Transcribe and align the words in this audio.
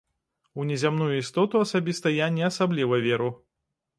У 0.61 0.63
незямную 0.69 1.09
істоту 1.23 1.61
асабіста 1.67 2.13
я 2.15 2.27
не 2.37 2.43
асабліва 2.51 3.01
веру. 3.07 3.29